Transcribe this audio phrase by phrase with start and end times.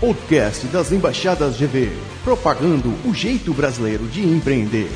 [0.00, 1.90] podcast das Embaixadas GV,
[2.24, 4.88] propagando o jeito brasileiro de empreender.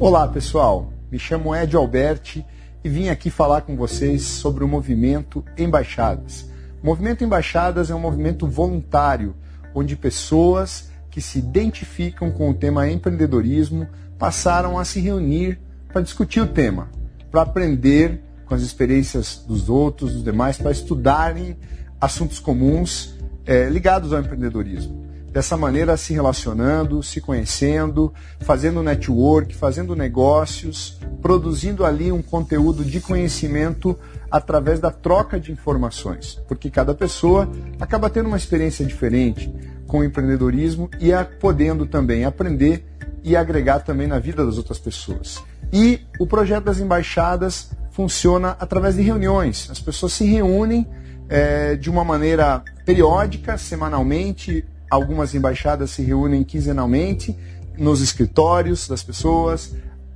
[0.00, 2.44] Olá pessoal, me chamo Ed Alberti
[2.82, 6.50] e vim aqui falar com vocês sobre o movimento Embaixadas.
[6.82, 9.36] O movimento Embaixadas é um movimento voluntário,
[9.72, 13.86] onde pessoas que se identificam com o tema empreendedorismo
[14.18, 15.60] passaram a se reunir
[15.92, 16.88] para discutir o tema,
[17.30, 21.56] para aprender com as experiências dos outros, dos demais, para estudarem
[22.00, 23.14] assuntos comuns
[23.46, 25.06] é, ligados ao empreendedorismo.
[25.30, 33.00] Dessa maneira, se relacionando, se conhecendo, fazendo network, fazendo negócios, produzindo ali um conteúdo de
[33.00, 33.96] conhecimento
[34.30, 37.48] através da troca de informações, porque cada pessoa
[37.78, 39.52] acaba tendo uma experiência diferente
[39.86, 42.86] com o empreendedorismo e a, podendo também aprender
[43.22, 45.42] e agregar também na vida das outras pessoas.
[45.72, 49.68] E o projeto das embaixadas funciona através de reuniões.
[49.70, 50.86] As pessoas se reúnem
[51.28, 54.64] é, de uma maneira periódica, semanalmente.
[54.90, 57.36] Algumas embaixadas se reúnem quinzenalmente
[57.76, 59.74] nos escritórios das pessoas,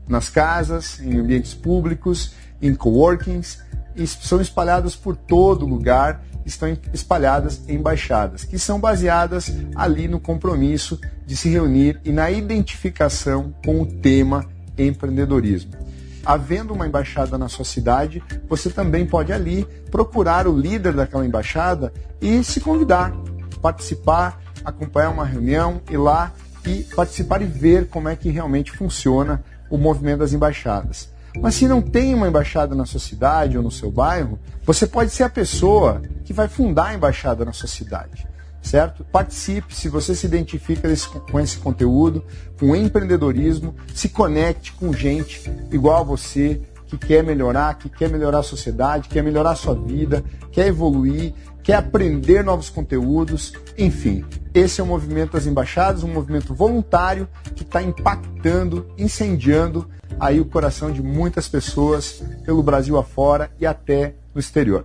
[0.09, 3.59] nas casas, em ambientes públicos, em coworkings,
[3.95, 10.19] e são espalhadas por todo lugar, estão espalhadas em embaixadas, que são baseadas ali no
[10.19, 15.92] compromisso de se reunir e na identificação com o tema empreendedorismo
[16.25, 21.93] havendo uma embaixada na sua cidade, você também pode ali procurar o líder daquela embaixada
[22.21, 23.13] e se convidar,
[23.61, 26.33] participar, acompanhar uma reunião, ir lá
[26.67, 31.11] e participar e ver como é que realmente funciona o movimento das embaixadas.
[31.41, 35.11] Mas se não tem uma embaixada na sua cidade ou no seu bairro, você pode
[35.11, 38.32] ser a pessoa que vai fundar a embaixada na sua cidade
[38.63, 39.05] certo?
[39.05, 42.25] Participe, se você se identifica desse, com esse conteúdo,
[42.59, 48.41] com empreendedorismo, se conecte com gente igual a você, que quer melhorar, que quer melhorar
[48.41, 54.25] a sociedade, quer melhorar a sua vida, quer evoluir, quer aprender novos conteúdos, enfim.
[54.53, 59.89] Esse é o movimento das embaixadas, um movimento voluntário que está impactando, incendiando
[60.21, 64.83] aí o coração de muitas pessoas pelo Brasil afora e até no exterior.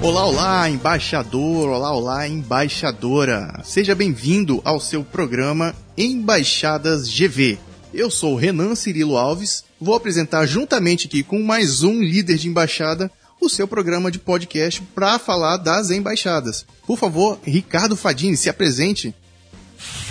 [0.00, 3.60] Olá, olá, embaixador, olá, olá, embaixadora.
[3.64, 7.58] Seja bem-vindo ao seu programa Embaixadas GV.
[7.92, 13.10] Eu sou Renan Cirilo Alves, vou apresentar juntamente aqui com mais um líder de embaixada
[13.40, 16.64] o seu programa de podcast para falar das embaixadas.
[16.86, 19.12] Por favor, Ricardo Fadini, se apresente.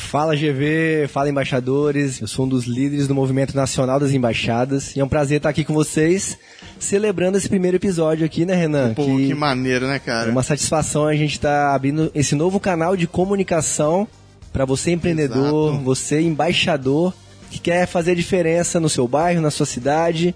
[0.07, 2.21] Fala GV, fala embaixadores.
[2.21, 5.49] Eu sou um dos líderes do Movimento Nacional das Embaixadas e é um prazer estar
[5.49, 6.37] aqui com vocês
[6.79, 8.93] celebrando esse primeiro episódio aqui, né, Renan?
[8.93, 10.29] Pô, que, que maneiro, né, cara?
[10.29, 14.07] É uma satisfação a gente estar tá abrindo esse novo canal de comunicação
[14.53, 15.83] para você empreendedor, Exato.
[15.83, 17.13] você embaixador
[17.51, 20.33] que quer fazer diferença no seu bairro, na sua cidade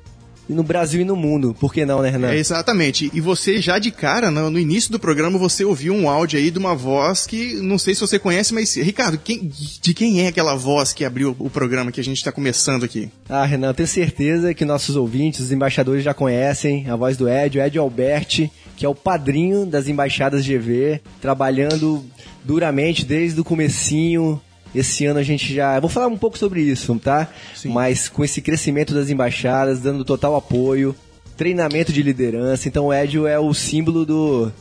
[0.53, 1.55] no Brasil e no mundo.
[1.59, 2.31] Por que não, né, Renan?
[2.31, 3.11] É, exatamente.
[3.13, 6.51] E você já de cara, no, no, início do programa, você ouviu um áudio aí
[6.51, 9.51] de uma voz que não sei se você conhece, mas Ricardo, quem,
[9.81, 13.09] de quem é aquela voz que abriu o programa que a gente está começando aqui?
[13.29, 17.57] Ah, Renan, tenho certeza que nossos ouvintes, os embaixadores já conhecem a voz do Ed,
[17.57, 22.03] o Ed Alberti, que é o padrinho das embaixadas GV, trabalhando
[22.43, 24.41] duramente desde o comecinho
[24.73, 25.79] esse ano a gente já.
[25.79, 27.27] Vou falar um pouco sobre isso, tá?
[27.55, 27.69] Sim.
[27.69, 30.95] Mas com esse crescimento das embaixadas, dando total apoio,
[31.41, 32.67] treinamento de liderança.
[32.67, 34.51] Então o Edio é o símbolo do,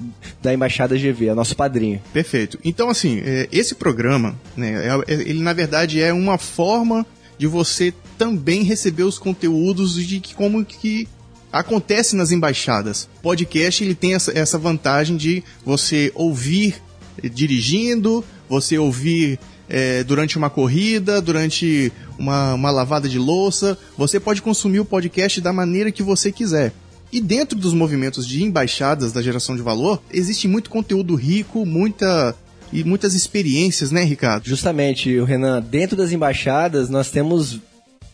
[0.43, 2.00] da Embaixada GV, é nosso padrinho.
[2.12, 2.59] Perfeito.
[2.65, 7.04] Então, assim, é, esse programa, né, é, é, ele na verdade é uma forma
[7.37, 11.06] de você também receber os conteúdos de como que
[11.53, 13.09] acontece nas embaixadas.
[13.22, 16.81] Podcast ele tem essa, essa vantagem de você ouvir
[17.22, 19.38] dirigindo, você ouvir
[19.70, 23.78] é, durante uma corrida, durante uma, uma lavada de louça.
[23.97, 26.72] Você pode consumir o podcast da maneira que você quiser.
[27.12, 32.34] E dentro dos movimentos de embaixadas da geração de valor, existe muito conteúdo rico, muita
[32.72, 34.47] e muitas experiências, né, Ricardo?
[34.47, 37.59] Justamente, Renan, dentro das embaixadas nós temos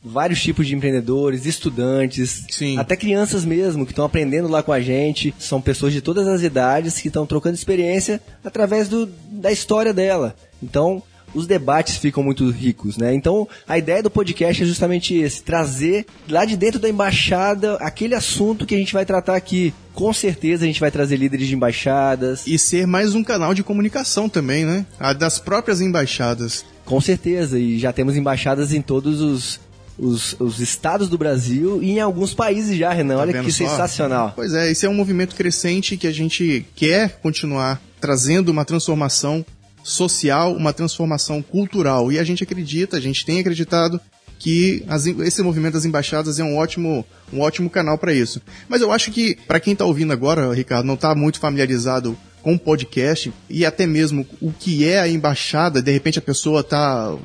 [0.02, 2.78] vários tipos de empreendedores, estudantes, Sim.
[2.78, 5.34] até crianças mesmo que estão aprendendo lá com a gente.
[5.38, 10.34] São pessoas de todas as idades que estão trocando experiência através do, da história dela.
[10.62, 11.02] Então,
[11.34, 13.14] os debates ficam muito ricos, né?
[13.14, 18.14] Então, a ideia do podcast é justamente esse, trazer lá de dentro da embaixada aquele
[18.14, 19.73] assunto que a gente vai tratar aqui.
[19.94, 22.46] Com certeza a gente vai trazer líderes de embaixadas.
[22.46, 24.84] E ser mais um canal de comunicação também, né?
[25.00, 26.64] A das próprias embaixadas.
[26.84, 29.61] Com certeza, e já temos embaixadas em todos os,
[29.99, 33.17] os, os, estados do Brasil e em alguns países já, Renan.
[33.17, 33.67] Tá Olha que só?
[33.67, 34.32] sensacional.
[34.37, 39.44] Pois é, esse é um movimento crescente que a gente quer continuar trazendo uma transformação
[39.86, 42.10] social, uma transformação cultural.
[42.10, 44.00] E a gente acredita, a gente tem acreditado
[44.38, 48.42] que as, esse movimento das embaixadas é um ótimo, um ótimo canal para isso.
[48.68, 52.54] Mas eu acho que, para quem está ouvindo agora, Ricardo, não está muito familiarizado com
[52.54, 57.16] o podcast e até mesmo o que é a embaixada, de repente a pessoa tá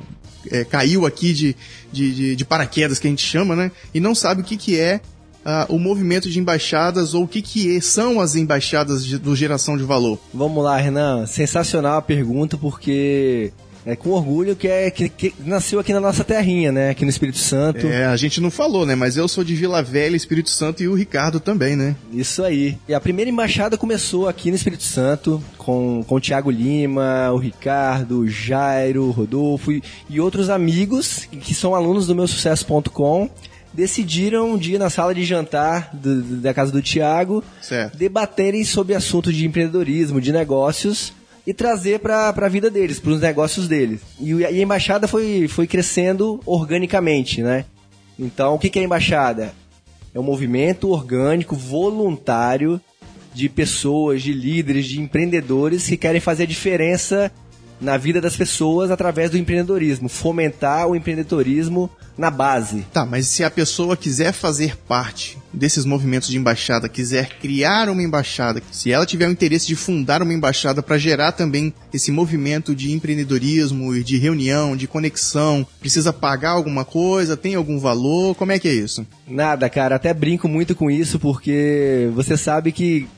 [0.50, 1.56] é, caiu aqui de,
[1.92, 3.70] de, de, de, paraquedas que a gente chama, né?
[3.94, 5.00] E não sabe o que, que é
[5.44, 9.76] uh, o movimento de embaixadas ou o que, que são as embaixadas de, do Geração
[9.76, 10.18] de Valor.
[10.32, 11.26] Vamos lá, Renan.
[11.26, 13.52] Sensacional a pergunta, porque
[13.84, 16.90] é com orgulho que é que, que, nasceu aqui na nossa terrinha, né?
[16.90, 17.86] Aqui no Espírito Santo.
[17.86, 18.94] É, a gente não falou, né?
[18.94, 21.96] Mas eu sou de Vila Velha, Espírito Santo e o Ricardo também, né?
[22.12, 22.78] Isso aí.
[22.88, 27.38] E a primeira embaixada começou aqui no Espírito Santo com, com o Tiago Lima, o
[27.38, 33.28] Ricardo, o Jairo, o Rodolfo e, e outros amigos que são alunos do meu sucesso.com
[33.72, 37.42] decidiram um dia na sala de jantar do, da casa do Tiago
[37.94, 41.12] debaterem sobre assuntos de empreendedorismo, de negócios
[41.46, 44.00] e trazer para a vida deles, para os negócios deles.
[44.20, 47.64] E, e, a embaixada foi, foi crescendo organicamente, né?
[48.18, 49.52] Então, o que, que é a embaixada?
[50.14, 52.80] É um movimento orgânico, voluntário,
[53.34, 57.32] de pessoas, de líderes, de empreendedores que querem fazer a diferença
[57.82, 62.86] na vida das pessoas através do empreendedorismo, fomentar o empreendedorismo na base.
[62.92, 68.02] Tá, mas se a pessoa quiser fazer parte desses movimentos de embaixada, quiser criar uma
[68.02, 72.74] embaixada, se ela tiver o interesse de fundar uma embaixada para gerar também esse movimento
[72.74, 78.52] de empreendedorismo e de reunião, de conexão, precisa pagar alguma coisa, tem algum valor, como
[78.52, 79.06] é que é isso?
[79.26, 83.08] Nada, cara, até brinco muito com isso porque você sabe que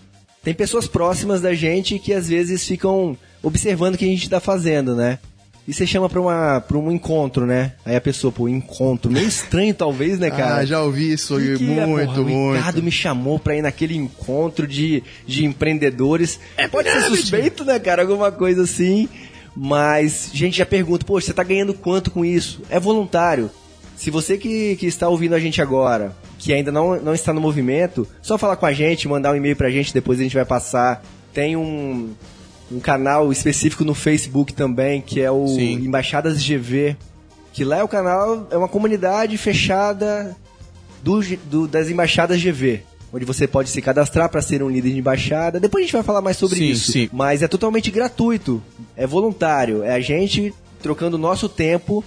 [0.43, 4.41] tem pessoas próximas da gente que às vezes ficam observando o que a gente está
[4.41, 5.19] fazendo, né?
[5.67, 7.73] E você chama pra, uma, pra um encontro, né?
[7.87, 9.11] Aí a pessoa, pô, encontro.
[9.11, 10.57] Meio estranho, talvez, né, cara?
[10.57, 12.37] Ah, já ouvi isso que que é, muito, é, porra, muito.
[12.37, 16.39] O Ricardo me chamou pra ir naquele encontro de, de empreendedores.
[16.57, 18.03] É, pode ser suspeito, né, cara?
[18.03, 19.09] Alguma coisa assim.
[19.57, 22.61] Mas, gente já pergunta, pô, você tá ganhando quanto com isso?
[22.69, 23.51] É voluntário.
[23.97, 27.41] Se você que, que está ouvindo a gente agora, que ainda não, não está no
[27.41, 30.45] movimento, só falar com a gente, mandar um e-mail pra gente, depois a gente vai
[30.45, 31.03] passar.
[31.33, 32.13] Tem um,
[32.71, 35.75] um canal específico no Facebook também, que é o Sim.
[35.75, 36.97] Embaixadas GV.
[37.53, 40.37] Que lá é o canal, é uma comunidade fechada
[41.03, 42.83] do, do, das embaixadas GV.
[43.13, 45.61] Onde você pode se cadastrar para ser um líder de embaixada.
[45.61, 46.91] Depois a gente vai falar mais sobre sim, isso.
[46.91, 47.09] Sim.
[47.13, 48.61] Mas é totalmente gratuito.
[48.97, 49.85] É voluntário.
[49.85, 50.53] É a gente
[50.83, 52.03] trocando o nosso tempo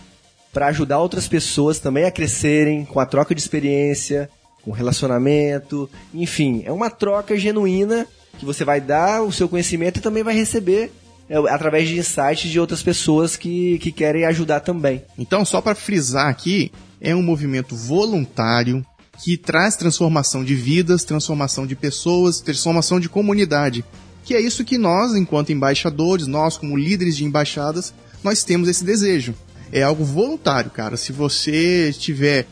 [0.51, 4.30] para ajudar outras pessoas também a crescerem com a troca de experiência,
[4.63, 5.89] com relacionamento.
[6.13, 8.06] Enfim, é uma troca genuína
[8.38, 10.91] que você vai dar o seu conhecimento e também vai receber
[11.29, 15.03] é, através de insights de outras pessoas que, que querem ajudar também.
[15.18, 16.71] Então, só para frisar aqui,
[17.01, 18.85] é um movimento voluntário
[19.24, 23.83] que traz transformação de vidas, transformação de pessoas, transformação de comunidade.
[24.24, 28.83] Que é isso que nós, enquanto embaixadores, nós como líderes de embaixadas, nós temos esse
[28.83, 29.33] desejo.
[29.71, 30.95] É algo voluntário, cara.
[30.95, 32.45] Se você tiver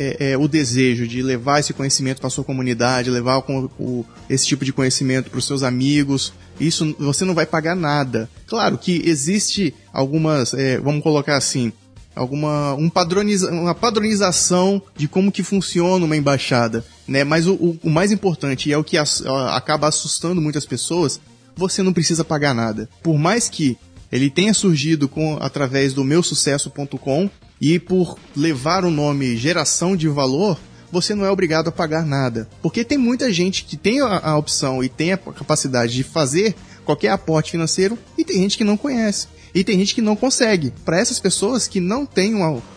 [0.00, 4.46] é, é, o desejo de levar esse conhecimento para sua comunidade, levar o, o, esse
[4.46, 8.26] tipo de conhecimento para os seus amigos, isso você não vai pagar nada.
[8.46, 11.70] Claro que existe algumas, é, vamos colocar assim,
[12.16, 17.22] alguma um padroniza, uma padronização de como que funciona uma embaixada, né?
[17.22, 21.20] Mas o, o, o mais importante e é o que as, acaba assustando muitas pessoas,
[21.54, 22.88] você não precisa pagar nada.
[23.02, 23.76] Por mais que
[24.10, 27.28] ele tenha surgido com através do meusucesso.com,
[27.60, 30.58] e por levar o nome geração de valor,
[30.90, 32.48] você não é obrigado a pagar nada.
[32.62, 36.54] Porque tem muita gente que tem a, a opção e tem a capacidade de fazer
[36.84, 39.28] qualquer aporte financeiro e tem gente que não conhece.
[39.54, 40.72] E tem gente que não consegue.
[40.84, 42.34] Para essas pessoas que não têm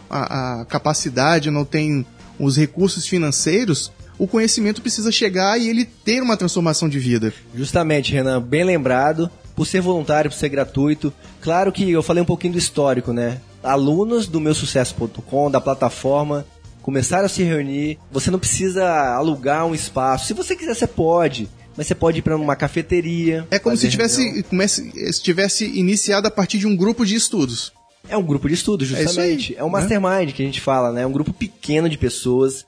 [0.09, 2.05] a, a, capacidade, não têm
[2.39, 7.33] os recursos financeiros, o conhecimento precisa chegar e ele ter uma transformação de vida.
[7.55, 9.29] Justamente, Renan, bem lembrado.
[9.55, 11.13] Por ser voluntário, por ser gratuito.
[11.39, 13.39] Claro que eu falei um pouquinho do histórico, né?
[13.63, 16.45] Alunos do meu sucesso.com, da plataforma,
[16.81, 17.97] começaram a se reunir.
[18.11, 20.27] Você não precisa alugar um espaço.
[20.27, 21.49] Se você quiser, você pode.
[21.75, 23.47] Mas você pode ir para uma cafeteria.
[23.49, 24.91] É como se tivesse, comece,
[25.21, 27.71] tivesse iniciado a partir de um grupo de estudos.
[28.07, 29.55] É um grupo de estudos, é justamente.
[29.55, 30.31] É, é um mastermind né?
[30.33, 31.01] que a gente fala, né?
[31.01, 32.65] É um grupo pequeno de pessoas,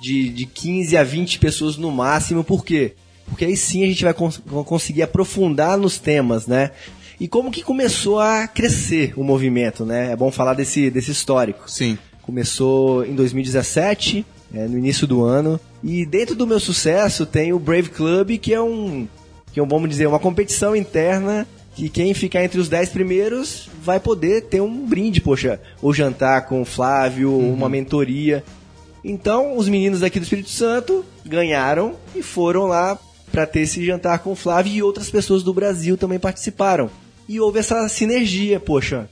[0.00, 2.44] de, de 15 a 20 pessoas no máximo.
[2.44, 2.94] Por quê?
[3.26, 6.70] Porque aí sim a gente vai cons conseguir aprofundar nos temas, né?
[7.18, 10.12] E como que começou a crescer o movimento, né?
[10.12, 11.70] É bom falar desse, desse histórico.
[11.70, 11.96] Sim.
[12.22, 15.58] Começou em 2017, é, no início do ano.
[15.82, 19.08] E dentro do meu sucesso tem o Brave Club, que é um,
[19.52, 23.68] que é um, vamos dizer, uma competição interna que quem ficar entre os 10 primeiros
[23.82, 27.52] vai poder ter um brinde, poxa, ou jantar com o Flávio, uhum.
[27.52, 28.42] uma mentoria.
[29.04, 32.98] Então, os meninos aqui do Espírito Santo ganharam e foram lá
[33.30, 36.90] para ter esse jantar com o Flávio e outras pessoas do Brasil também participaram.
[37.28, 39.08] E houve essa sinergia, poxa.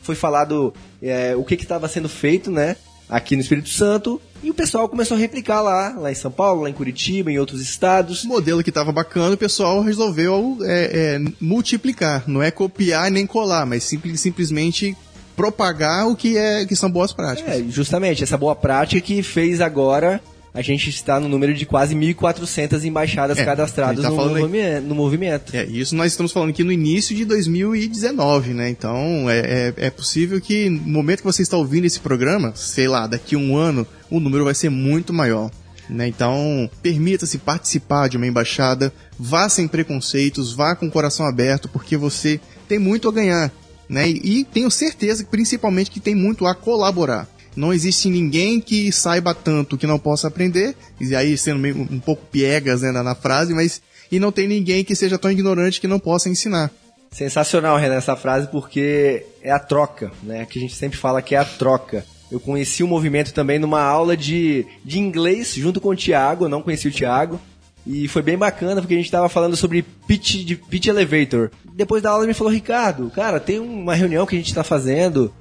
[0.00, 2.76] Foi falado é, o que estava sendo feito, né?
[3.08, 6.62] Aqui no Espírito Santo, e o pessoal começou a replicar lá, lá em São Paulo,
[6.62, 8.24] lá em Curitiba, em outros estados.
[8.24, 12.24] O modelo que estava bacana, o pessoal resolveu é, é, multiplicar.
[12.26, 14.94] Não é copiar nem colar, mas simples, simplesmente
[15.34, 17.54] propagar o que, é, que são boas práticas.
[17.54, 20.20] É, justamente, essa boa prática que fez agora
[20.54, 24.94] a gente está no número de quase 1.400 embaixadas é, cadastradas tá no, movimento, no
[24.94, 25.56] movimento.
[25.56, 28.70] É, isso nós estamos falando aqui no início de 2019, né?
[28.70, 32.86] Então é, é, é, possível que no momento que você está ouvindo esse programa, sei
[32.86, 35.50] lá, daqui a um ano, o número vai ser muito maior.
[35.90, 36.06] Né?
[36.06, 41.94] Então, permita-se participar de uma embaixada, vá sem preconceitos, vá com o coração aberto, porque
[41.94, 43.52] você tem muito a ganhar.
[43.86, 44.08] Né?
[44.08, 49.34] E, e tenho certeza, principalmente, que tem muito a colaborar não existe ninguém que saiba
[49.34, 53.14] tanto que não possa aprender, e aí sendo meio, um pouco piegas né, na, na
[53.14, 53.80] frase, mas
[54.10, 56.70] e não tem ninguém que seja tão ignorante que não possa ensinar.
[57.10, 60.46] Sensacional, Renan, essa frase, porque é a troca, né?
[60.46, 62.04] Que a gente sempre fala que é a troca.
[62.30, 66.62] Eu conheci o movimento também numa aula de, de inglês junto com o Thiago, não
[66.62, 67.40] conheci o Thiago.
[67.86, 71.50] E foi bem bacana porque a gente estava falando sobre pitch, de, pitch elevator.
[71.72, 74.64] Depois da aula ele me falou, Ricardo, cara, tem uma reunião que a gente está
[74.64, 75.32] fazendo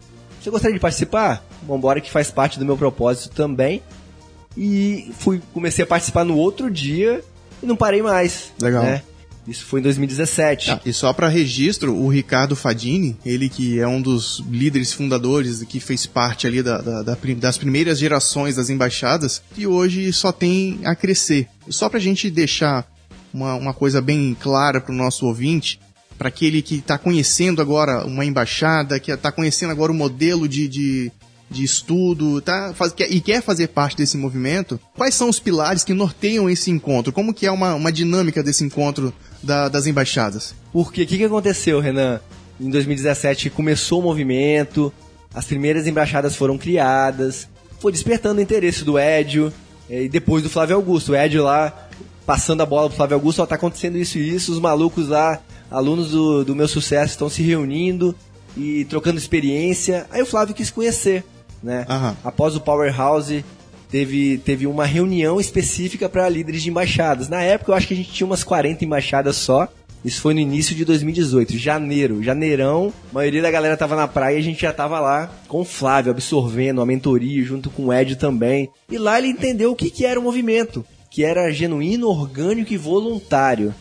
[0.44, 1.42] você gostaria de participar?
[1.68, 3.82] Vambora que faz parte do meu propósito também.
[4.56, 7.24] E fui, comecei a participar no outro dia
[7.62, 8.52] e não parei mais.
[8.62, 8.84] Legal.
[8.84, 9.02] Né?
[9.48, 10.72] Isso foi em 2017.
[10.72, 15.64] Ah, e só para registro, o Ricardo Fadini, ele que é um dos líderes fundadores
[15.64, 20.32] que fez parte ali da, da, da, das primeiras gerações das embaixadas, e hoje só
[20.32, 21.48] tem a crescer.
[21.68, 22.88] Só para a gente deixar
[23.34, 25.80] uma, uma coisa bem clara para o nosso ouvinte,
[26.18, 30.68] para aquele que está conhecendo agora uma embaixada, que está conhecendo agora o modelo de,
[30.70, 31.12] de,
[31.50, 35.94] de estudo tá, faz, e quer fazer parte desse movimento, quais são os pilares que
[35.94, 37.14] norteiam esse encontro?
[37.14, 40.56] Como que é uma, uma dinâmica desse encontro da, das embaixadas?
[40.72, 42.20] Porque o que, que aconteceu, Renan?
[42.60, 44.92] Em 2017 começou o movimento,
[45.34, 47.48] as primeiras embaixadas foram criadas,
[47.80, 49.52] foi despertando o interesse do Édio,
[49.90, 51.12] e depois do Flávio Augusto.
[51.12, 51.90] O Édio lá
[52.26, 55.42] passando a bola pro Flávio Augusto, ó, tá acontecendo isso e isso, os malucos lá
[55.70, 58.16] alunos do, do meu sucesso estão se reunindo
[58.56, 60.06] e trocando experiência.
[60.12, 61.24] Aí o Flávio quis conhecer,
[61.64, 61.86] né?
[61.90, 62.16] Uhum.
[62.24, 63.44] Após o Powerhouse,
[63.90, 67.30] teve, teve uma reunião específica para líderes de embaixadas.
[67.30, 69.68] Na época eu acho que a gente tinha umas 40 embaixadas só.
[70.04, 72.92] Isso foi no início de 2018, janeiro, janeirão.
[73.12, 75.66] A maioria da galera tava na praia e a gente já tava lá com o
[75.66, 78.70] Flávio, absorvendo a mentoria, junto com o Ed também.
[78.90, 82.78] E lá ele entendeu o que, que era o movimento, que era genuíno, orgânico e
[82.78, 83.74] voluntário.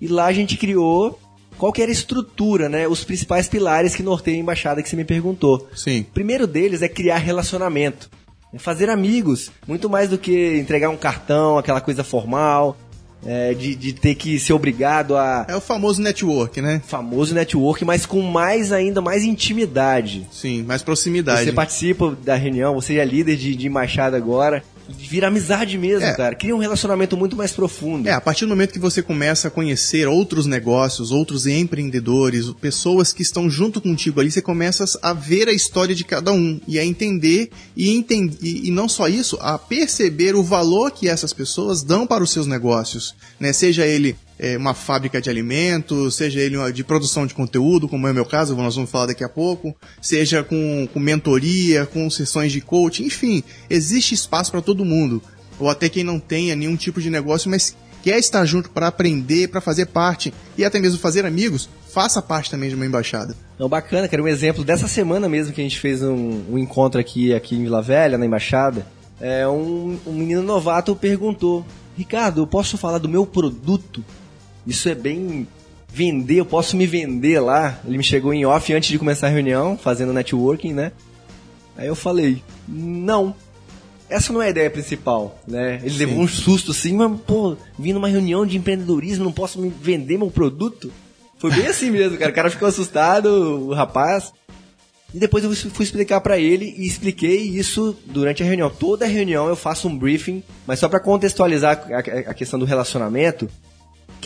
[0.00, 1.16] E lá a gente criou
[1.58, 2.86] qual que era a estrutura, né?
[2.86, 5.68] Os principais pilares que norteiam a embaixada que você me perguntou.
[5.74, 6.00] Sim.
[6.00, 8.10] O primeiro deles é criar relacionamento.
[8.52, 12.76] É fazer amigos, muito mais do que entregar um cartão, aquela coisa formal,
[13.24, 15.44] é, de, de ter que ser obrigado a.
[15.48, 16.80] É o famoso network, né?
[16.86, 20.26] Famoso network, mas com mais ainda, mais intimidade.
[20.30, 21.44] Sim, mais proximidade.
[21.44, 26.14] Você participa da reunião, você é líder de, de embaixada agora vira amizade mesmo, é.
[26.14, 26.34] cara.
[26.34, 28.08] Cria um relacionamento muito mais profundo.
[28.08, 33.12] É, a partir do momento que você começa a conhecer outros negócios, outros empreendedores, pessoas
[33.12, 36.78] que estão junto contigo ali, você começa a ver a história de cada um e
[36.78, 41.82] a entender e, entender, e não só isso, a perceber o valor que essas pessoas
[41.82, 43.52] dão para os seus negócios, né?
[43.52, 48.10] Seja ele é, uma fábrica de alimentos, seja ele de produção de conteúdo, como é
[48.10, 52.52] o meu caso, nós vamos falar daqui a pouco, seja com, com mentoria, com sessões
[52.52, 55.22] de coaching, enfim, existe espaço para todo mundo.
[55.58, 59.48] Ou até quem não tenha nenhum tipo de negócio, mas quer estar junto para aprender,
[59.48, 63.34] para fazer parte e até mesmo fazer amigos, faça parte também de uma embaixada.
[63.58, 64.22] Não, bacana, cara.
[64.22, 67.62] Um exemplo dessa semana mesmo que a gente fez um, um encontro aqui, aqui em
[67.62, 68.86] Vila Velha, na embaixada.
[69.18, 71.64] É, um, um menino novato perguntou:
[71.96, 74.04] Ricardo, eu posso falar do meu produto?
[74.66, 75.46] Isso é bem
[75.88, 77.80] vender, eu posso me vender lá.
[77.86, 80.92] Ele me chegou em off antes de começar a reunião, fazendo networking, né?
[81.76, 83.34] Aí eu falei, não.
[84.08, 85.80] Essa não é a ideia principal, né?
[85.82, 85.98] Ele Sim.
[85.98, 90.16] levou um susto assim, mas, pô, vim numa reunião de empreendedorismo, não posso me vender
[90.16, 90.92] meu produto?
[91.38, 92.30] Foi bem assim mesmo, cara.
[92.30, 94.32] O cara ficou assustado, o rapaz.
[95.14, 98.68] E depois eu fui explicar para ele e expliquei isso durante a reunião.
[98.68, 101.98] Toda reunião eu faço um briefing, mas só para contextualizar a,
[102.30, 103.48] a, questão do relacionamento,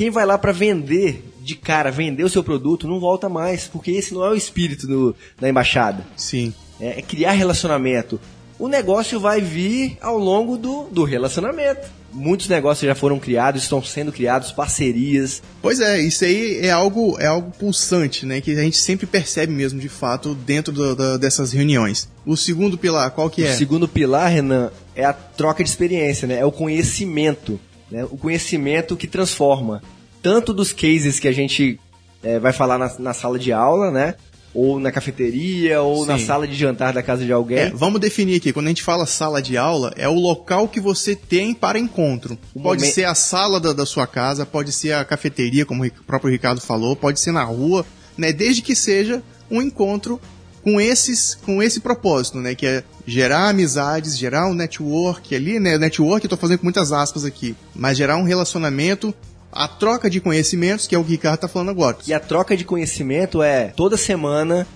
[0.00, 3.90] quem vai lá para vender de cara, vender o seu produto, não volta mais, porque
[3.90, 6.06] esse não é o espírito do, da embaixada.
[6.16, 6.54] Sim.
[6.80, 8.18] É, é, criar relacionamento.
[8.58, 11.86] O negócio vai vir ao longo do, do relacionamento.
[12.14, 15.42] Muitos negócios já foram criados, estão sendo criados, parcerias.
[15.60, 18.40] Pois é, isso aí é algo, é algo pulsante, né?
[18.40, 22.08] Que a gente sempre percebe mesmo, de fato, dentro do, do, dessas reuniões.
[22.24, 23.52] O segundo pilar, qual que é?
[23.52, 26.38] O segundo pilar, Renan, é a troca de experiência, né?
[26.38, 28.04] É o conhecimento né?
[28.04, 29.82] o conhecimento que transforma.
[30.22, 31.80] Tanto dos cases que a gente
[32.22, 34.14] é, vai falar na, na sala de aula, né?
[34.52, 36.08] ou na cafeteria, ou Sim.
[36.08, 37.58] na sala de jantar da casa de alguém.
[37.58, 40.80] É, vamos definir aqui, quando a gente fala sala de aula, é o local que
[40.80, 42.36] você tem para encontro.
[42.54, 45.90] O pode ser a sala da, da, sua casa, pode ser a cafeteria, como o
[46.04, 48.32] próprio Ricardo falou, pode ser na rua, né?
[48.32, 50.20] Desde que seja um encontro
[50.62, 55.78] com esses com esse propósito, né, que é gerar amizades, gerar um network ali, né,
[55.78, 59.14] network eu tô fazendo com muitas aspas aqui, mas gerar um relacionamento
[59.52, 61.96] a troca de conhecimentos, que é o que o Ricardo está falando agora.
[62.06, 64.66] E a troca de conhecimento é toda semana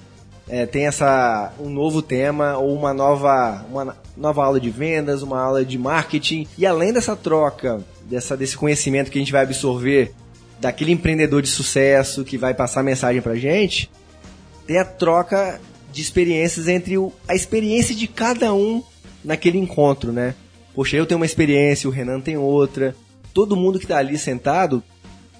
[0.48, 5.40] é, tem essa um novo tema ou uma nova uma nova aula de vendas, uma
[5.40, 6.46] aula de marketing.
[6.58, 10.12] E além dessa troca dessa desse conhecimento que a gente vai absorver
[10.60, 13.90] daquele empreendedor de sucesso que vai passar mensagem pra gente,
[14.66, 15.60] tem a troca
[15.94, 18.82] de experiências entre o, a experiência de cada um
[19.24, 20.34] naquele encontro, né?
[20.74, 22.96] Poxa, eu tenho uma experiência, o Renan tem outra,
[23.32, 24.82] todo mundo que está ali sentado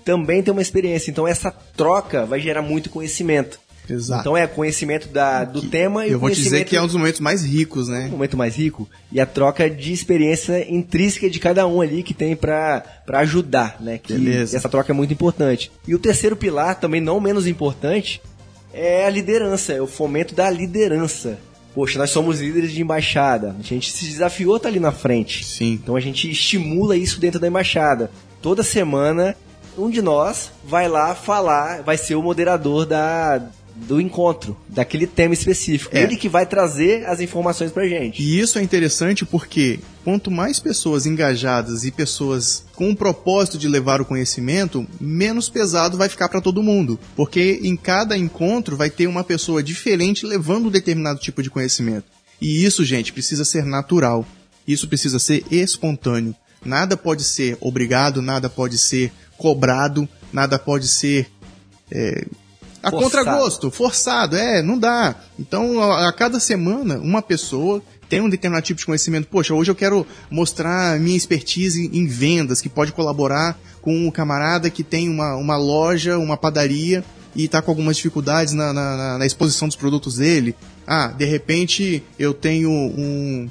[0.05, 1.11] também tem uma experiência.
[1.11, 3.59] Então essa troca vai gerar muito conhecimento.
[3.89, 4.21] Exato.
[4.21, 6.87] Então é conhecimento da, do que, tema e Eu vou te dizer que é um
[6.87, 8.07] dos momentos mais ricos, né?
[8.09, 8.89] O momento mais rico.
[9.13, 13.99] E a troca de experiência intrínseca de cada um ali que tem para ajudar, né?
[13.99, 14.57] Que Beleza.
[14.57, 15.71] essa troca é muito importante.
[15.87, 18.23] E o terceiro pilar, também não menos importante,
[18.75, 21.39] é a liderança, é o fomento da liderança.
[21.75, 23.57] Poxa, nós somos líderes de embaixada.
[23.59, 25.45] A gente se desafiou tá ali na frente.
[25.45, 25.73] Sim.
[25.73, 28.11] Então a gente estimula isso dentro da embaixada.
[28.43, 29.37] Toda semana,
[29.77, 33.43] um de nós vai lá falar, vai ser o moderador da,
[33.87, 35.97] do encontro, daquele tema específico.
[35.97, 36.03] É.
[36.03, 38.23] Ele que vai trazer as informações pra gente.
[38.23, 43.69] E isso é interessante porque quanto mais pessoas engajadas e pessoas com o propósito de
[43.69, 46.99] levar o conhecimento, menos pesado vai ficar para todo mundo.
[47.15, 52.07] Porque em cada encontro vai ter uma pessoa diferente levando um determinado tipo de conhecimento.
[52.41, 54.27] E isso, gente, precisa ser natural.
[54.67, 56.35] Isso precisa ser espontâneo.
[56.65, 61.27] Nada pode ser obrigado, nada pode ser cobrado, nada pode ser
[61.91, 62.25] é,
[62.85, 63.25] a forçado.
[63.25, 65.15] contragosto, forçado, é, não dá.
[65.39, 69.29] Então, a, a, cada semana, uma pessoa tem um determinado tipo de conhecimento.
[69.29, 74.71] Poxa, hoje eu quero mostrar minha expertise em vendas, que pode colaborar com um camarada
[74.71, 77.05] que tem uma, uma loja, uma padaria
[77.35, 80.55] e está com algumas dificuldades na, na, na, exposição dos produtos dele.
[80.87, 83.51] Ah, de repente eu tenho um,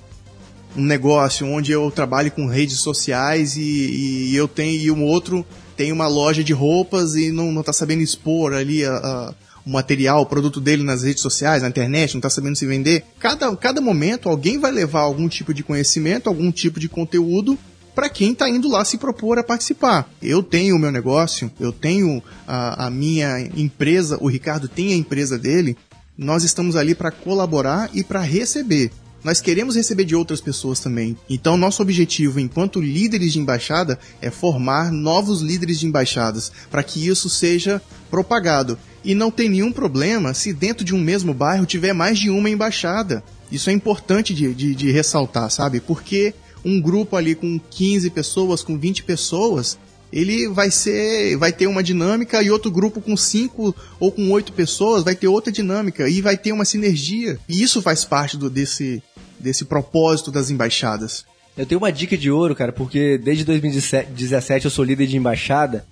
[0.76, 5.46] um negócio onde eu trabalho com redes sociais e, e eu tenho e um outro
[5.76, 9.34] tem uma loja de roupas e não, não tá sabendo expor ali a, a,
[9.66, 13.04] o material, o produto dele nas redes sociais, na internet, não tá sabendo se vender.
[13.20, 17.58] Cada, cada momento alguém vai levar algum tipo de conhecimento, algum tipo de conteúdo
[17.96, 20.10] para quem está indo lá se propor a participar.
[20.22, 24.98] Eu tenho o meu negócio, eu tenho a, a minha empresa, o Ricardo tem a
[24.98, 25.78] empresa dele.
[26.18, 28.92] Nós estamos ali para colaborar e para receber
[29.24, 31.18] nós queremos receber de outras pessoas também.
[31.30, 37.08] Então, nosso objetivo enquanto líderes de embaixada é formar novos líderes de embaixadas, para que
[37.08, 38.78] isso seja propagado.
[39.04, 42.50] E não tem nenhum problema se dentro de um mesmo bairro tiver mais de uma
[42.50, 43.24] embaixada.
[43.52, 45.80] Isso é importante de, de, de ressaltar, sabe?
[45.80, 46.34] Porque
[46.64, 49.78] um grupo ali com 15 pessoas, com 20 pessoas,
[50.14, 54.54] ele vai ser, vai ter uma dinâmica e outro grupo com cinco ou com oito
[54.54, 57.40] pessoas vai ter outra dinâmica e vai ter uma sinergia.
[57.50, 59.02] E isso faz parte do, desse,
[59.44, 61.26] desse propósito das embaixadas.
[61.56, 65.86] Eu tenho uma dica de ouro, cara, porque desde 2017 eu sou líder de embaixada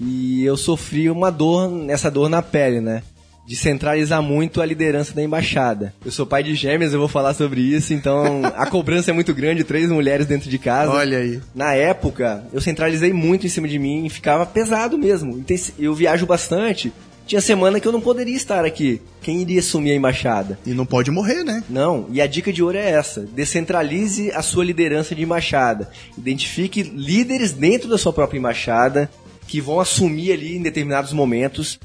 [0.00, 3.02] e eu sofri uma dor, essa dor na pele, né?
[3.44, 5.92] De centralizar muito a liderança da embaixada.
[6.04, 9.34] Eu sou pai de gêmeas, eu vou falar sobre isso, então a cobrança é muito
[9.34, 10.92] grande, três mulheres dentro de casa.
[10.92, 11.40] Olha aí.
[11.54, 15.42] Na época, eu centralizei muito em cima de mim e ficava pesado mesmo.
[15.78, 16.92] Eu viajo bastante,
[17.28, 19.02] tinha semana que eu não poderia estar aqui.
[19.20, 20.58] Quem iria assumir a embaixada?
[20.64, 21.62] E não pode morrer, né?
[21.68, 25.90] Não, e a dica de ouro é essa: descentralize a sua liderança de embaixada.
[26.16, 29.10] Identifique líderes dentro da sua própria embaixada
[29.46, 31.78] que vão assumir ali em determinados momentos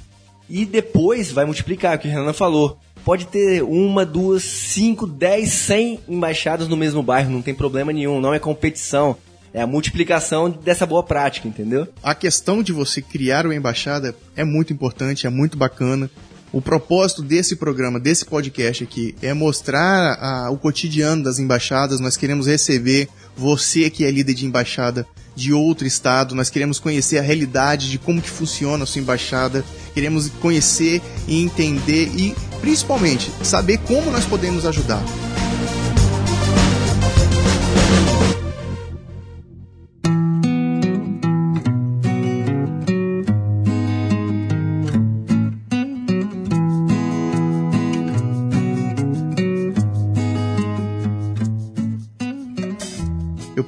[0.49, 2.77] e depois vai multiplicar, o que a Renan falou.
[3.03, 8.21] Pode ter uma, duas, cinco, dez, cem embaixadas no mesmo bairro, não tem problema nenhum,
[8.21, 9.17] não é competição.
[9.53, 11.87] É a multiplicação dessa boa prática, entendeu?
[12.01, 16.09] A questão de você criar uma embaixada é muito importante, é muito bacana.
[16.51, 21.99] O propósito desse programa, desse podcast aqui, é mostrar a, o cotidiano das embaixadas.
[21.99, 26.35] Nós queremos receber você que é líder de embaixada de outro estado.
[26.35, 29.63] Nós queremos conhecer a realidade de como que funciona a sua embaixada.
[29.93, 35.03] Queremos conhecer e entender e, principalmente, saber como nós podemos ajudar.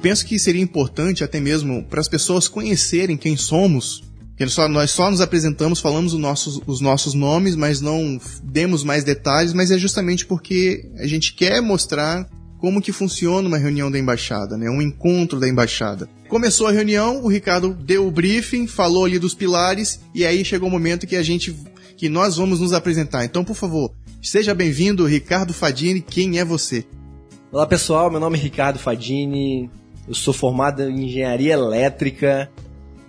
[0.06, 4.04] Penso que seria importante até mesmo para as pessoas conhecerem quem somos
[4.46, 9.02] Só, nós só nos apresentamos, falamos os nossos, os nossos nomes, mas não demos mais
[9.02, 12.24] detalhes, mas é justamente porque a gente quer mostrar
[12.60, 14.70] como que funciona uma reunião da embaixada, né?
[14.70, 16.08] Um encontro da embaixada.
[16.28, 20.68] Começou a reunião, o Ricardo deu o briefing, falou ali dos pilares e aí chegou
[20.68, 21.52] o momento que a gente
[21.96, 23.24] que nós vamos nos apresentar.
[23.24, 23.92] Então, por favor,
[24.22, 26.00] seja bem-vindo, Ricardo Fadini.
[26.00, 26.84] Quem é você?
[27.50, 28.08] Olá, pessoal.
[28.08, 29.68] Meu nome é Ricardo Fadini.
[30.06, 32.50] Eu sou formado em engenharia elétrica.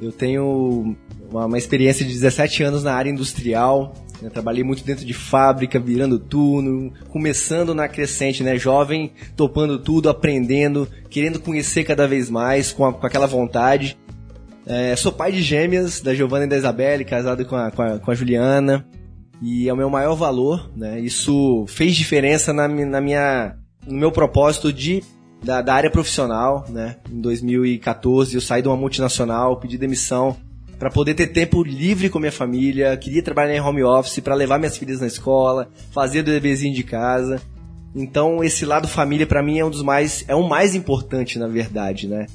[0.01, 0.95] Eu tenho
[1.29, 3.93] uma, uma experiência de 17 anos na área industrial.
[4.33, 8.57] Trabalhei muito dentro de fábrica, virando turno, começando na crescente, né?
[8.57, 13.95] Jovem, topando tudo, aprendendo, querendo conhecer cada vez mais, com, a, com aquela vontade.
[14.65, 17.99] É, sou pai de gêmeas, da Giovanna e da Isabelle, casado com a, com a,
[17.99, 18.87] com a Juliana.
[19.39, 20.99] E é o meu maior valor, né?
[20.99, 23.55] Isso fez diferença na, na minha,
[23.85, 25.03] no meu propósito de
[25.43, 26.97] da, da, área profissional, né?
[27.11, 30.35] Em 2014 eu saí de uma multinacional, pedi demissão
[30.77, 34.59] para poder ter tempo livre com minha família, queria trabalhar em home office para levar
[34.59, 37.41] minhas filhas na escola, fazer do deverzinho de casa.
[37.95, 41.47] Então esse lado família para mim é um dos mais é o mais importante na
[41.47, 42.27] verdade, né?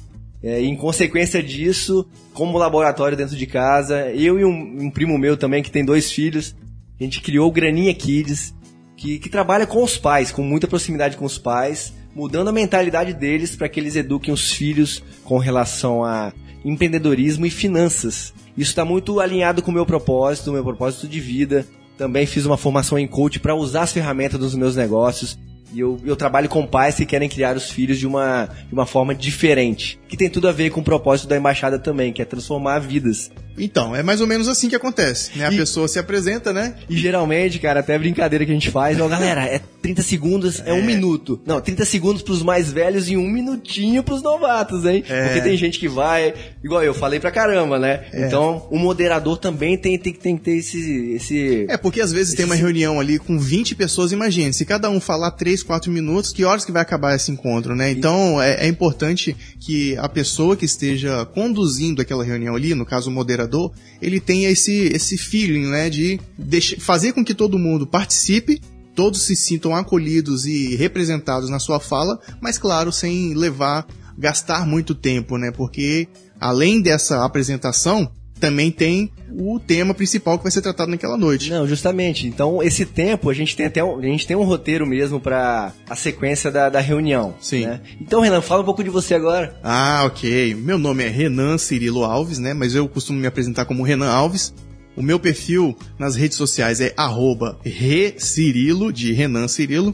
[0.43, 5.37] É, em consequência disso, como laboratório dentro de casa, eu e um, um, primo meu
[5.37, 6.53] também que tem dois filhos,
[6.99, 8.53] a gente criou o Graninha Kids,
[8.97, 13.13] que, que trabalha com os pais, com muita proximidade com os pais, mudando a mentalidade
[13.13, 16.31] deles para que eles eduquem os filhos com relação a
[16.63, 18.33] empreendedorismo e finanças.
[18.57, 21.65] Isso está muito alinhado com o meu propósito, meu propósito de vida.
[21.97, 25.37] Também fiz uma formação em coach para usar as ferramentas dos meus negócios.
[25.73, 28.85] E eu, eu trabalho com pais que querem criar os filhos de uma, de uma
[28.85, 29.99] forma diferente.
[30.07, 33.31] Que tem tudo a ver com o propósito da embaixada também, que é transformar vidas.
[33.57, 35.45] Então, é mais ou menos assim que acontece, né?
[35.45, 36.75] A e, pessoa se apresenta, né?
[36.89, 40.61] E geralmente, cara, até a brincadeira que a gente faz, ó, galera, é 30 segundos,
[40.61, 41.39] é, é um minuto.
[41.45, 45.03] Não, 30 segundos pros mais velhos e um minutinho pros novatos, hein?
[45.07, 45.25] É.
[45.25, 46.33] Porque tem gente que vai,
[46.63, 48.05] igual eu falei pra caramba, né?
[48.11, 48.25] É.
[48.25, 51.65] Então, o moderador também tem, tem, tem que ter esse, esse...
[51.69, 52.37] É, porque às vezes esse...
[52.37, 56.31] tem uma reunião ali com 20 pessoas, imagine, se cada um falar 3, 4 minutos,
[56.31, 57.91] que horas que vai acabar esse encontro, né?
[57.91, 63.09] Então, é, é importante que a pessoa que esteja conduzindo aquela reunião ali, no caso
[63.09, 63.71] o moderador,
[64.01, 68.61] ele tem esse, esse feeling, né, de deixar, fazer com que todo mundo participe,
[68.95, 74.93] todos se sintam acolhidos e representados na sua fala, mas claro, sem levar, gastar muito
[74.93, 76.07] tempo, né, porque
[76.39, 81.49] além dessa apresentação, também tem o tema principal que vai ser tratado naquela noite.
[81.49, 82.27] Não, justamente.
[82.27, 85.71] Então, esse tempo, a gente tem até um, a gente tem um roteiro mesmo para
[85.89, 87.33] a sequência da, da reunião.
[87.39, 87.65] Sim.
[87.65, 87.81] Né?
[87.99, 89.57] Então, Renan, fala um pouco de você agora.
[89.63, 90.55] Ah, ok.
[90.55, 92.53] Meu nome é Renan Cirilo Alves, né?
[92.53, 94.53] Mas eu costumo me apresentar como Renan Alves.
[94.95, 99.93] O meu perfil nas redes sociais é arroba recirilo, de Renan Cirilo.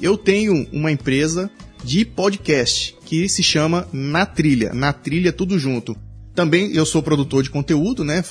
[0.00, 1.50] Eu tenho uma empresa
[1.82, 4.72] de podcast que se chama Na Trilha.
[4.72, 5.96] Na Trilha, tudo junto.
[6.36, 8.22] Também eu sou produtor de conteúdo, né?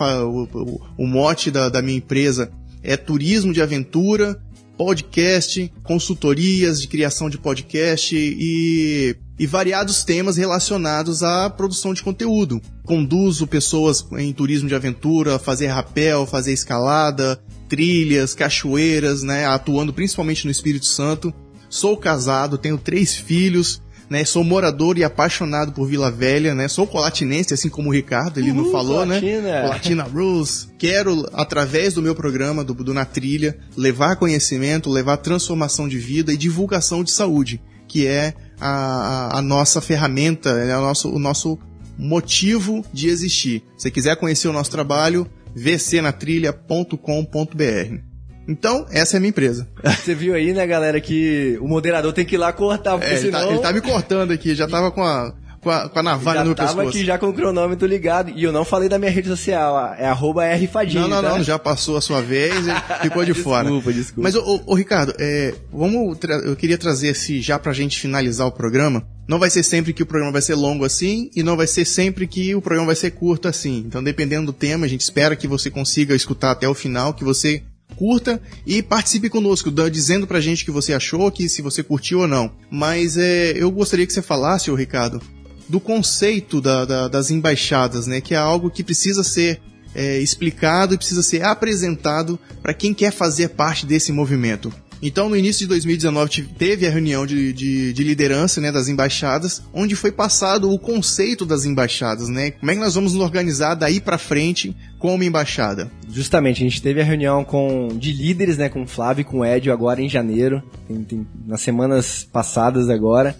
[0.95, 2.51] O, mote da, da minha empresa
[2.83, 4.39] é turismo de aventura,
[4.77, 12.61] podcast, consultorias de criação de podcast e, e variados temas relacionados à produção de conteúdo.
[12.83, 19.47] Conduzo pessoas em turismo de aventura, fazer rapel, fazer escalada, trilhas, cachoeiras, né?
[19.47, 21.33] Atuando principalmente no Espírito Santo.
[21.71, 24.23] Sou casado, tenho três filhos, né?
[24.25, 26.67] Sou morador e apaixonado por Vila Velha, né?
[26.67, 29.19] Sou colatinense, assim como o Ricardo, ele não falou, né?
[29.19, 29.41] Colatina.
[29.41, 29.61] né?
[29.61, 30.69] Colatina Rules.
[30.77, 36.33] Quero, através do meu programa, do, do Na Trilha, levar conhecimento, levar transformação de vida
[36.33, 41.19] e divulgação de saúde, que é a, a, a nossa ferramenta, é o nosso, o
[41.19, 41.57] nosso
[41.97, 43.63] motivo de existir.
[43.77, 48.04] Se quiser conhecer o nosso trabalho, vcnatrilha.com.br.
[48.47, 49.67] Então, essa é a minha empresa.
[49.83, 53.17] Você viu aí, né, galera, que o moderador tem que ir lá cortar, porque é,
[53.17, 53.39] ele, senão...
[53.39, 55.33] tá, ele tá me cortando aqui, já tava com a,
[55.65, 56.73] com a, com a navalha já no pescoço.
[56.73, 59.27] Já tava aqui já com o cronômetro ligado, e eu não falei da minha rede
[59.27, 61.29] social, é arroba rfadinho, Não, não, tá?
[61.37, 63.63] não, já passou a sua vez e ficou de desculpa, fora.
[63.63, 64.21] Desculpa, desculpa.
[64.21, 68.51] Mas, ô, ô Ricardo, é, vamos eu queria trazer esse, já pra gente finalizar o
[68.51, 71.65] programa, não vai ser sempre que o programa vai ser longo assim, e não vai
[71.65, 73.83] ser sempre que o programa vai ser curto assim.
[73.87, 77.23] Então, dependendo do tema, a gente espera que você consiga escutar até o final, que
[77.23, 77.63] você
[77.95, 82.19] curta e participe conosco, dizendo pra gente o que você achou, que se você curtiu
[82.19, 82.51] ou não.
[82.69, 85.21] Mas é, eu gostaria que você falasse, ô Ricardo,
[85.67, 88.21] do conceito da, da, das embaixadas, né?
[88.21, 89.59] Que é algo que precisa ser
[89.93, 94.71] é, explicado e precisa ser apresentado para quem quer fazer parte desse movimento.
[95.07, 99.61] Então, no início de 2019, teve a reunião de, de, de, liderança né, das embaixadas,
[99.71, 102.49] onde foi passado o conceito das embaixadas, né?
[102.49, 105.91] Como é que nós vamos nos organizar daí para frente como embaixada?
[106.09, 109.41] Justamente, a gente teve a reunião com, de líderes, né, com o Flávio e com
[109.41, 113.35] o Edio agora em janeiro, tem, tem, nas semanas passadas agora.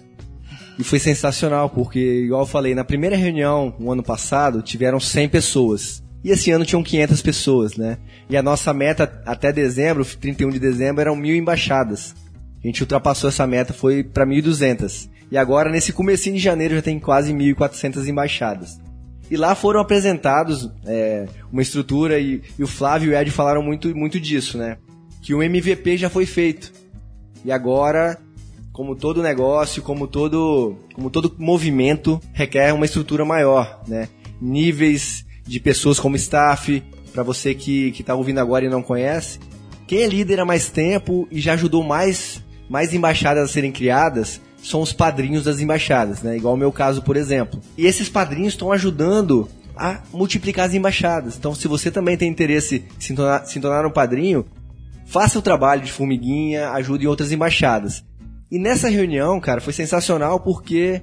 [0.78, 5.28] E foi sensacional, porque, igual eu falei, na primeira reunião, no ano passado, tiveram 100
[5.30, 6.05] pessoas.
[6.26, 7.98] E esse ano tinham 500 pessoas, né?
[8.28, 12.16] E a nossa meta até dezembro, 31 de dezembro, eram mil embaixadas.
[12.64, 15.08] A gente ultrapassou essa meta, foi para 1.200.
[15.30, 18.80] E agora, nesse comecinho de janeiro, já tem quase 1.400 embaixadas.
[19.30, 23.62] E lá foram apresentados é, uma estrutura, e, e, o Flávio e o Ed falaram
[23.62, 24.78] muito, muito disso, né?
[25.22, 26.72] Que o MVP já foi feito.
[27.44, 28.18] E agora,
[28.72, 34.08] como todo negócio, como todo, como todo movimento, requer uma estrutura maior, né?
[34.40, 36.82] Níveis de pessoas como staff,
[37.12, 39.38] para você que está ouvindo agora e não conhece.
[39.86, 44.40] Quem é líder há mais tempo e já ajudou mais, mais embaixadas a serem criadas
[44.62, 46.36] são os padrinhos das embaixadas, né?
[46.36, 47.60] Igual o meu caso, por exemplo.
[47.78, 51.36] E esses padrinhos estão ajudando a multiplicar as embaixadas.
[51.36, 54.44] Então, se você também tem interesse em se tornar, se tornar um padrinho,
[55.06, 58.04] faça o trabalho de formiguinha, ajude outras embaixadas.
[58.50, 61.02] E nessa reunião, cara, foi sensacional porque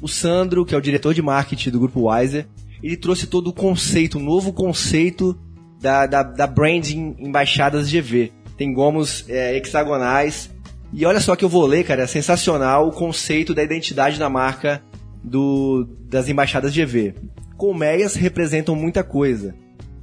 [0.00, 2.46] o Sandro, que é o diretor de marketing do grupo Wiser,
[2.82, 5.38] ele trouxe todo o conceito, um novo conceito
[5.80, 8.32] da, da, da branding embaixadas GV.
[8.56, 10.50] Tem gomos é, hexagonais.
[10.92, 14.30] E olha só que eu vou ler, cara, é sensacional o conceito da identidade da
[14.30, 14.82] marca
[15.22, 17.14] do, das embaixadas GV.
[17.56, 19.54] Colmeias representam muita coisa.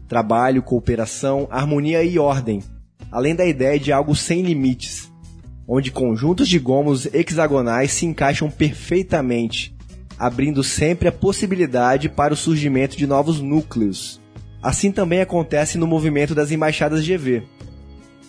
[0.08, 2.62] Trabalho, cooperação, harmonia e ordem.
[3.12, 5.12] Além da ideia de algo sem limites,
[5.68, 9.71] onde conjuntos de gomos hexagonais se encaixam perfeitamente
[10.22, 14.22] abrindo sempre a possibilidade para o surgimento de novos núcleos.
[14.62, 17.42] Assim também acontece no movimento das embaixadas GV.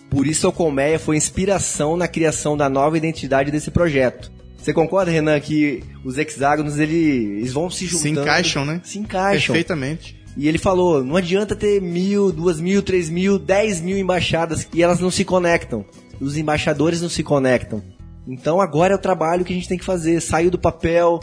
[0.09, 4.31] Por isso a Colmeia foi inspiração na criação da nova identidade desse projeto.
[4.57, 8.15] Você concorda, Renan, que os hexágonos eles vão se juntando?
[8.15, 8.81] Se encaixam, né?
[8.83, 9.53] Se encaixam.
[9.53, 10.19] Perfeitamente.
[10.35, 14.81] E ele falou: não adianta ter mil, duas mil, três mil, dez mil embaixadas e
[14.81, 15.85] elas não se conectam.
[16.19, 17.83] Os embaixadores não se conectam.
[18.27, 20.21] Então agora é o trabalho que a gente tem que fazer.
[20.21, 21.19] Saiu do papel,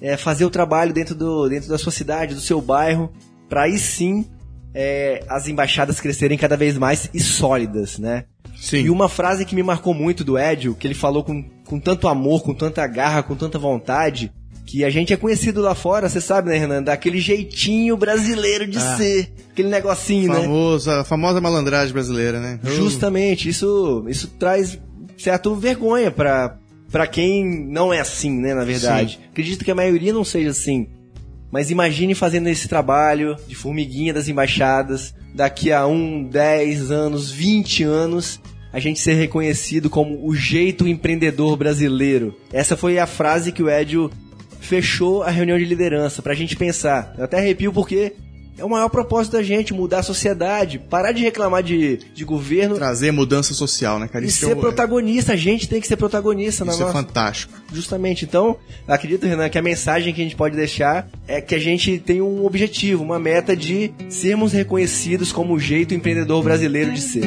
[0.00, 3.12] é, fazer o trabalho dentro, do, dentro da sua cidade, do seu bairro,
[3.48, 4.26] para aí sim
[4.74, 8.24] é, as embaixadas crescerem cada vez mais e sólidas, né?
[8.56, 8.78] Sim.
[8.78, 12.08] E uma frase que me marcou muito do Edio, que ele falou com, com tanto
[12.08, 14.32] amor, com tanta garra, com tanta vontade,
[14.66, 16.82] que a gente é conhecido lá fora, você sabe, né, Renan?
[16.82, 19.32] Daquele jeitinho brasileiro de ah, ser.
[19.50, 21.00] Aquele negocinho, famosa, né?
[21.00, 22.58] A famosa malandragem brasileira, né?
[22.64, 24.78] Justamente, isso, isso traz
[25.18, 26.58] certo vergonha para
[26.94, 29.18] para quem não é assim, né, na verdade.
[29.20, 29.28] Sim.
[29.32, 30.86] Acredito que a maioria não seja assim.
[31.50, 37.82] Mas imagine fazendo esse trabalho de formiguinha das embaixadas, daqui a um, dez anos, vinte
[37.82, 38.40] anos,
[38.72, 42.38] a gente ser reconhecido como o jeito empreendedor brasileiro.
[42.52, 44.08] Essa foi a frase que o Edio
[44.60, 47.12] fechou a reunião de liderança, pra gente pensar.
[47.18, 48.12] Eu até arrepio porque
[48.56, 52.76] é o maior propósito da gente, mudar a sociedade, parar de reclamar de, de governo.
[52.76, 54.24] Trazer mudança social, né, cara?
[54.24, 56.62] E ser é protagonista, a gente tem que ser protagonista.
[56.62, 56.92] Isso na é nossa...
[56.92, 57.52] fantástico.
[57.72, 61.58] Justamente, então, acredito, Renan, que a mensagem que a gente pode deixar é que a
[61.58, 67.00] gente tem um objetivo, uma meta de sermos reconhecidos como o jeito empreendedor brasileiro de
[67.00, 67.26] ser.